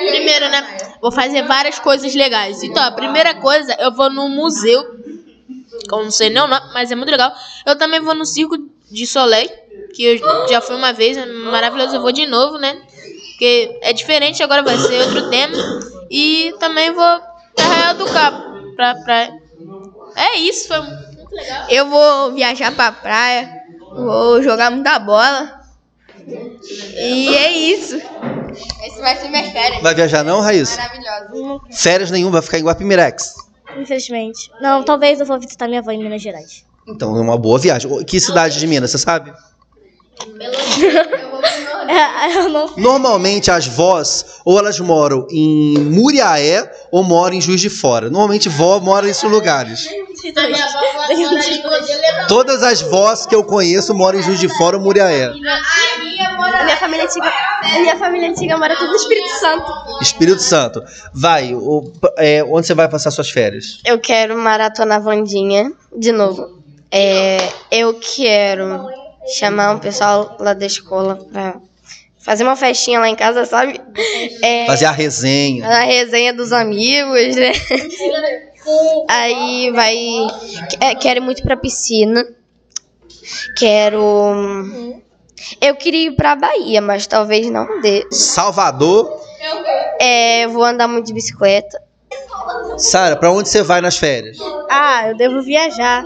Primeiro, 0.09 0.49
né? 0.49 0.95
Vou 1.03 1.13
fazer 1.13 1.43
várias 1.43 1.79
coisas 1.79 2.15
legais. 2.15 2.63
Então, 2.63 2.83
a 2.83 2.91
primeira 2.91 3.35
coisa, 3.35 3.77
eu 3.79 3.93
vou 3.93 4.11
no 4.11 4.27
museu. 4.31 4.83
Que 5.87 5.95
eu 5.95 6.03
não 6.03 6.11
sei 6.11 6.31
nem 6.31 6.43
o 6.43 6.47
nome, 6.47 6.73
mas 6.73 6.91
é 6.91 6.95
muito 6.95 7.11
legal. 7.11 7.31
Eu 7.67 7.77
também 7.77 8.01
vou 8.01 8.15
no 8.15 8.25
Circo 8.25 8.57
de 8.91 9.07
Soleil, 9.07 9.51
que 9.95 10.03
eu 10.03 10.49
já 10.49 10.63
fui 10.63 10.75
uma 10.77 10.95
vez, 10.95 11.19
é 11.19 11.27
maravilhoso. 11.27 11.97
Eu 11.97 12.01
vou 12.01 12.11
de 12.11 12.27
novo, 12.27 12.57
né? 12.57 12.81
Porque 13.33 13.79
é 13.83 13.93
diferente, 13.93 14.43
agora 14.43 14.63
vai 14.63 14.79
ser 14.79 15.03
outro 15.03 15.29
tema. 15.29 15.55
E 16.11 16.55
também 16.59 16.91
vou 16.91 17.21
pra 17.55 17.65
Arraial 17.67 17.95
do 17.95 18.07
Cabo, 18.07 18.75
pra 18.77 18.95
praia. 18.95 19.35
É 20.17 20.39
isso, 20.39 20.69
foi 20.69 20.81
muito 20.81 21.35
legal. 21.35 21.67
Eu 21.69 21.87
vou 21.87 22.33
viajar 22.33 22.73
pra 22.73 22.93
praia, 22.93 23.51
vou 23.95 24.43
jogar 24.43 24.71
muita 24.71 24.99
bola. 24.99 25.62
E 26.65 27.35
é 27.35 27.51
isso. 27.51 27.97
Esse 28.87 29.01
vai 29.01 29.17
ser 29.17 29.29
minhas 29.29 29.51
férias. 29.51 29.83
Vai 29.83 29.95
viajar 29.95 30.23
não, 30.23 30.41
Raíssa? 30.41 30.77
Maravilhosa. 30.77 31.61
Férias 31.73 32.11
nenhuma, 32.11 32.33
vai 32.33 32.43
ficar 32.43 32.59
em 32.59 32.65
Guapimirex. 32.65 33.35
Infelizmente. 33.77 34.51
Não, 34.61 34.83
talvez 34.83 35.21
eu 35.21 35.27
vou 35.27 35.39
visitar 35.39 35.67
minha 35.67 35.81
avó 35.81 35.91
em 35.91 35.99
Minas 35.99 36.23
Gerais. 36.23 36.65
Então, 36.87 37.17
é 37.17 37.21
uma 37.21 37.39
boa 37.39 37.59
viagem. 37.59 38.05
Que 38.05 38.21
cidade 38.21 38.59
de 38.59 38.67
Minas, 38.67 38.91
você 38.91 38.99
sabe? 38.99 39.33
É, 41.89 42.37
eu 42.37 42.49
não 42.49 42.71
Normalmente 42.77 43.51
as 43.51 43.67
vós, 43.67 44.41
ou 44.45 44.59
elas 44.59 44.79
moram 44.79 45.27
em 45.31 45.79
Muriaé 45.79 46.71
ou 46.91 47.03
moram 47.03 47.35
em 47.37 47.41
Juiz 47.41 47.61
de 47.61 47.69
Fora. 47.69 48.09
Normalmente 48.09 48.49
vó 48.49 48.79
mora 48.79 49.07
nesses 49.07 49.29
lugares. 49.29 49.89
Todas 52.29 52.63
as 52.63 52.81
vós 52.81 53.27
que 53.27 53.35
eu 53.35 53.43
conheço 53.43 53.95
moram 53.95 54.21
em 54.21 54.23
Juiz 54.23 54.39
de 54.39 54.49
Fora 54.49 54.77
ou 54.77 54.83
Muriaé. 54.83 55.33
A 56.45 56.65
minha 56.65 56.77
família 56.77 57.05
antiga, 57.05 57.33
a 57.63 57.79
minha 57.79 57.97
família 57.97 58.29
antiga 58.31 58.57
mora 58.59 58.77
tudo 58.77 58.91
no 58.91 58.97
Espírito 58.97 59.29
Santo. 59.41 59.73
Espírito 60.03 60.43
Santo. 60.43 60.83
Vai, 61.15 61.55
o- 61.55 61.93
é, 62.19 62.43
onde 62.45 62.67
você 62.67 62.75
vai 62.75 62.89
passar 62.89 63.11
suas 63.11 63.31
férias? 63.31 63.81
Eu 63.85 63.99
quero 63.99 64.37
maratonar 64.37 65.01
Vandinha 65.03 65.73
de 65.97 66.13
novo. 66.13 66.63
É, 66.91 67.39
eu 67.71 67.95
quero 67.95 68.89
chamar 69.39 69.73
um 69.75 69.79
pessoal 69.79 70.37
lá 70.41 70.53
da 70.53 70.67
escola 70.67 71.17
pra 71.33 71.57
fazer 72.25 72.43
uma 72.45 72.57
festinha 72.57 73.01
lá 73.01 73.09
em 73.09 73.15
casa, 73.17 73.45
sabe? 73.47 73.81
É, 74.43 74.67
Fazer 74.67 74.85
a 74.87 74.91
resenha. 74.91 75.67
a 75.67 75.81
resenha 75.85 76.33
dos 76.33 76.53
amigos, 76.53 77.35
né? 77.37 77.53
Aí 79.09 79.71
vai. 79.73 79.97
é, 80.81 80.95
Quero 80.95 81.19
ir 81.21 81.23
muito 81.23 81.43
pra 81.43 81.57
piscina. 81.57 82.25
Quero. 83.57 85.03
Eu 85.61 85.75
queria 85.77 86.07
ir 86.09 86.17
pra 86.17 86.35
Bahia, 86.37 86.81
mas 86.81 87.07
talvez 87.07 87.49
não 87.51 87.81
dê. 87.81 88.07
Salvador. 88.11 89.21
É, 90.01 90.47
vou 90.49 90.65
andar 90.65 90.89
muito 90.89 91.07
de 91.07 91.13
bicicleta. 91.13 91.81
Sara, 92.79 93.17
pra 93.17 93.31
onde 93.31 93.49
você 93.49 93.63
vai 93.63 93.81
nas 93.81 93.97
férias? 93.97 94.39
Ah, 94.71 95.09
eu 95.09 95.17
devo 95.17 95.43
viajar 95.43 96.05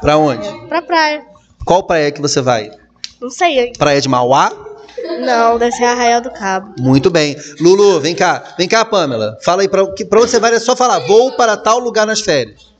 Pra 0.00 0.16
onde? 0.16 0.48
pra 0.68 0.82
praia. 0.82 1.24
Qual 1.64 1.82
praia 1.84 2.10
que 2.10 2.20
você 2.20 2.40
vai? 2.40 2.70
Não 3.20 3.30
sei. 3.30 3.72
Praia 3.78 4.00
de 4.00 4.08
Mauá? 4.08 4.50
Não, 5.20 5.58
deve 5.58 5.72
ser 5.72 5.84
Arraial 5.84 6.20
do 6.20 6.30
Cabo. 6.30 6.74
Muito 6.78 7.10
bem. 7.10 7.36
Lulu, 7.60 8.00
vem 8.00 8.14
cá. 8.14 8.42
Vem 8.58 8.68
cá, 8.68 8.84
Pamela. 8.84 9.38
Fala 9.42 9.62
aí 9.62 9.68
pra, 9.68 9.86
que- 9.92 10.04
pra 10.04 10.20
onde 10.20 10.30
você 10.30 10.38
vai. 10.38 10.54
É 10.54 10.60
só 10.60 10.76
falar. 10.76 10.98
Vou 11.00 11.32
para 11.32 11.56
tal 11.56 11.78
lugar 11.78 12.06
nas 12.06 12.20
férias. 12.20 12.70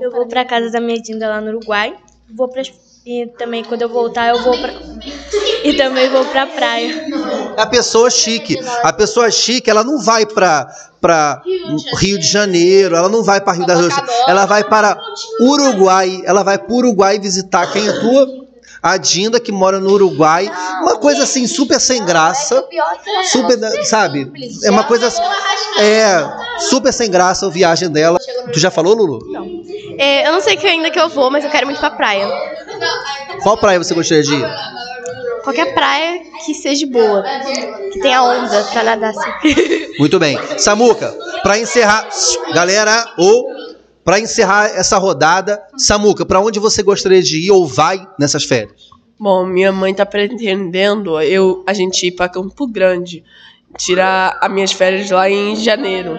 Eu 0.00 0.10
vou 0.10 0.26
pra 0.26 0.44
casa 0.44 0.70
da 0.70 0.80
minha 0.80 1.00
Dinda 1.00 1.28
lá 1.28 1.40
no 1.40 1.48
Uruguai. 1.48 1.94
Vou 2.34 2.48
pras... 2.48 2.72
E 3.06 3.24
também 3.38 3.62
quando 3.62 3.82
eu 3.82 3.88
voltar 3.88 4.30
eu 4.30 4.42
vou 4.42 4.58
pra... 4.58 4.72
E 5.62 5.74
também 5.74 6.10
vou 6.10 6.24
pra 6.24 6.44
praia. 6.44 7.06
É 7.56 7.62
a 7.62 7.66
pessoa 7.66 8.10
chique. 8.10 8.58
A 8.82 8.92
pessoa 8.92 9.30
chique, 9.30 9.70
ela 9.70 9.84
não 9.84 10.00
vai 10.00 10.26
pra, 10.26 10.66
pra 11.00 11.40
Rio 11.98 12.18
de 12.18 12.26
Janeiro, 12.26 12.96
ela 12.96 13.08
não 13.08 13.22
vai 13.22 13.40
pra 13.40 13.52
Rio 13.52 13.64
das 13.64 13.78
Ostras. 13.78 14.10
Ela 14.26 14.44
vai 14.44 14.64
para 14.64 14.98
Uruguai. 15.40 16.20
Ela 16.24 16.42
vai 16.42 16.58
pro 16.58 16.74
Uruguai 16.74 17.16
visitar 17.20 17.70
quem 17.72 17.86
é 17.86 17.92
tua? 17.92 18.26
A 18.82 18.96
Dinda, 18.96 19.38
que 19.38 19.52
mora 19.52 19.78
no 19.78 19.92
Uruguai. 19.92 20.50
Uma 20.82 20.96
coisa 20.96 21.22
assim, 21.22 21.46
super 21.46 21.80
sem 21.80 22.04
graça. 22.04 22.64
Super, 23.30 23.56
sabe? 23.84 24.32
É 24.64 24.70
uma 24.70 24.82
coisa. 24.82 25.08
É, 25.78 26.28
super 26.68 26.92
sem 26.92 27.08
graça 27.08 27.46
a 27.46 27.50
viagem 27.50 27.88
dela. 27.88 28.18
Tu 28.52 28.58
já 28.58 28.70
falou, 28.70 28.94
Lulu? 28.94 29.20
É, 29.96 30.26
eu 30.26 30.32
não 30.32 30.40
sei 30.40 30.56
que 30.56 30.66
ainda 30.66 30.90
que 30.90 30.98
eu 30.98 31.08
vou, 31.08 31.30
mas 31.30 31.44
eu 31.44 31.50
quero 31.50 31.66
muito 31.66 31.78
pra 31.78 31.90
praia. 31.90 32.55
Qual 33.46 33.56
praia 33.56 33.78
você 33.78 33.94
gostaria 33.94 34.24
de 34.24 34.34
ir? 34.34 34.44
Qualquer 35.44 35.72
praia 35.72 36.20
que 36.44 36.52
seja 36.52 36.84
boa. 36.84 37.22
Que 37.92 38.00
tenha 38.00 38.20
onda 38.20 38.64
pra 38.72 38.82
nadar 38.82 39.10
assim. 39.10 39.54
Muito 40.00 40.18
bem. 40.18 40.36
Samuca, 40.58 41.16
pra 41.44 41.56
encerrar. 41.56 42.08
Galera, 42.52 43.08
ou. 43.16 43.46
Pra 44.02 44.18
encerrar 44.18 44.66
essa 44.76 44.98
rodada, 44.98 45.62
Samuca, 45.76 46.26
pra 46.26 46.40
onde 46.40 46.58
você 46.58 46.82
gostaria 46.82 47.22
de 47.22 47.46
ir 47.46 47.52
ou 47.52 47.64
vai 47.64 48.04
nessas 48.18 48.42
férias? 48.42 48.90
Bom, 49.16 49.46
minha 49.46 49.70
mãe 49.70 49.94
tá 49.94 50.04
pretendendo 50.04 51.20
eu, 51.20 51.62
a 51.68 51.72
gente 51.72 52.04
ir 52.08 52.12
pra 52.12 52.28
Campo 52.28 52.66
Grande, 52.66 53.22
tirar 53.78 54.40
as 54.42 54.50
minhas 54.50 54.72
férias 54.72 55.08
lá 55.08 55.30
em 55.30 55.54
janeiro 55.54 56.18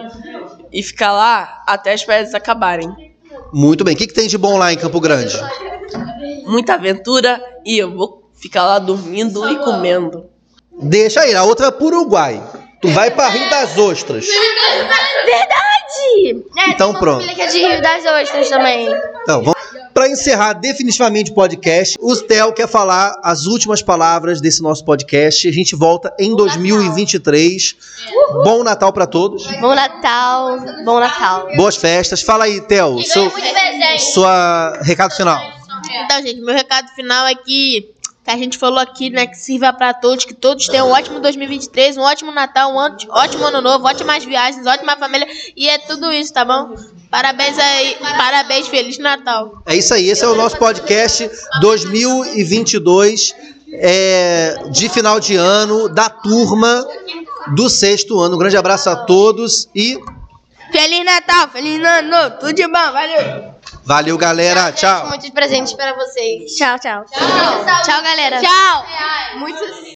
e 0.72 0.82
ficar 0.82 1.12
lá 1.12 1.62
até 1.68 1.92
as 1.92 2.04
férias 2.04 2.34
acabarem. 2.34 2.90
Muito 3.52 3.84
bem. 3.84 3.96
O 3.96 3.98
que, 3.98 4.08
que 4.08 4.14
tem 4.14 4.30
de 4.30 4.38
bom 4.38 4.58
lá 4.58 4.72
em 4.72 4.78
Campo 4.78 5.02
Grande? 5.02 5.38
Muita 6.48 6.74
aventura 6.76 7.42
e 7.66 7.78
eu 7.78 7.94
vou 7.96 8.30
ficar 8.40 8.64
lá 8.66 8.80
dormindo 8.80 9.50
e 9.52 9.56
comendo. 9.58 10.26
Deixa 10.80 11.22
aí, 11.22 11.34
a 11.36 11.44
outra 11.44 11.68
é 11.68 11.72
pro 11.72 11.88
Uruguai. 11.88 12.42
Tu 12.82 12.88
vai 12.90 13.10
pra 13.10 13.30
Rio 13.30 13.50
das 13.50 13.76
Ostras. 13.78 14.28
Verdade! 15.26 16.46
É, 16.58 16.70
Então 16.72 16.94
pronto. 16.94 17.26
que 17.28 17.42
é 17.42 17.48
de 17.48 17.58
Rio 17.58 17.82
das 17.82 18.06
Ostras 18.06 18.50
também. 18.50 18.88
Então, 19.24 19.42
vamos. 19.44 19.58
Pra 19.94 20.08
encerrar 20.08 20.54
definitivamente 20.54 21.32
o 21.32 21.34
podcast, 21.34 21.98
o 22.00 22.16
Theo 22.16 22.54
quer 22.54 22.68
falar 22.68 23.20
as 23.24 23.48
últimas 23.48 23.82
palavras 23.82 24.40
desse 24.40 24.62
nosso 24.62 24.86
podcast. 24.86 25.48
A 25.48 25.52
gente 25.52 25.76
volta 25.76 26.14
em 26.20 26.36
2023. 26.36 27.76
Bom 28.44 28.64
Natal 28.64 28.94
pra 28.94 29.08
todos. 29.08 29.48
Bom 29.60 29.74
Natal, 29.74 30.60
bom 30.86 31.00
Natal. 31.00 31.48
Boas 31.56 31.76
festas. 31.76 32.22
Fala 32.22 32.44
aí, 32.44 32.62
Theo, 32.62 33.02
seu, 33.04 33.32
sua 33.98 34.78
recado 34.84 35.16
final. 35.16 35.42
Então, 35.90 36.22
gente, 36.22 36.42
meu 36.42 36.54
recado 36.54 36.88
final 36.90 37.26
é 37.26 37.36
que, 37.36 37.94
que 38.24 38.32
a 38.32 38.38
gente 38.38 38.58
falou 38.58 38.80
aqui, 38.80 39.10
né, 39.10 39.28
que 39.28 39.38
sirva 39.38 39.72
pra 39.74 39.94
todos, 39.94 40.26
que 40.26 40.34
todos 40.34 40.68
tenham 40.68 40.88
um 40.88 40.92
ótimo 40.92 41.20
2023, 41.20 41.98
um 41.98 42.02
ótimo 42.02 42.32
Natal, 42.32 42.72
um 42.72 42.76
ótimo, 42.76 43.14
ótimo 43.14 43.46
ano 43.46 43.62
novo, 43.62 43.86
ótimas 43.86 44.24
viagens, 44.24 44.66
ótima 44.66 44.98
família, 44.98 45.28
e 45.56 45.68
é 45.68 45.78
tudo 45.78 46.12
isso, 46.12 46.34
tá 46.34 46.44
bom? 46.44 46.76
Parabéns 47.10 47.58
aí, 47.58 47.98
parabéns, 48.18 48.68
Feliz 48.68 48.98
Natal. 48.98 49.62
É 49.66 49.76
isso 49.76 49.94
aí, 49.94 50.10
esse 50.10 50.24
é 50.24 50.28
o 50.28 50.36
nosso 50.36 50.58
podcast 50.58 51.30
2022 51.62 53.34
é, 53.74 54.56
de 54.72 54.90
final 54.90 55.20
de 55.20 55.36
ano 55.36 55.90
da 55.90 56.10
turma 56.10 56.86
do 57.56 57.70
sexto 57.70 58.20
ano. 58.20 58.36
Um 58.36 58.40
grande 58.40 58.58
abraço 58.58 58.90
a 58.90 58.96
todos 58.96 59.70
e 59.74 59.98
Feliz 60.72 61.06
Natal, 61.06 61.48
Feliz 61.50 61.82
Ano 61.82 62.10
Novo, 62.10 62.36
tudo 62.40 62.54
de 62.54 62.68
bom, 62.68 62.92
valeu. 62.92 63.57
Valeu, 63.88 64.18
galera. 64.18 64.72
Tchau. 64.74 65.08
Muitos 65.08 65.30
presentes 65.30 65.74
para 65.74 65.94
vocês. 65.94 66.54
Tchau, 66.56 66.78
tchau. 66.78 67.06
Tchau, 67.86 68.04
galera. 68.04 68.42
Tchau. 68.42 68.86
Muitos 69.38 69.96